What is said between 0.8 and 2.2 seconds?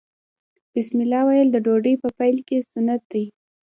الله ویل د ډوډۍ په